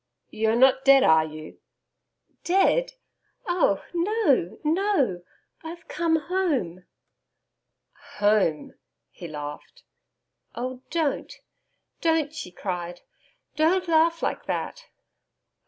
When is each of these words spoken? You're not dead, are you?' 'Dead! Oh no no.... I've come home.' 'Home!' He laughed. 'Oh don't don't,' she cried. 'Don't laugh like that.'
You're 0.31 0.55
not 0.55 0.83
dead, 0.83 1.03
are 1.03 1.25
you?' 1.25 1.59
'Dead! 2.43 2.93
Oh 3.45 3.83
no 3.93 4.57
no.... 4.63 5.21
I've 5.63 5.87
come 5.87 6.15
home.' 6.15 6.85
'Home!' 8.15 8.73
He 9.11 9.27
laughed. 9.27 9.83
'Oh 10.55 10.81
don't 10.89 11.31
don't,' 12.01 12.33
she 12.33 12.49
cried. 12.49 13.01
'Don't 13.55 13.87
laugh 13.87 14.23
like 14.23 14.47
that.' 14.47 14.87